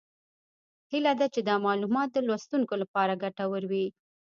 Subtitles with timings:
[0.91, 3.85] هیله ده چې دا معلومات د لوستونکو لپاره ګټور وي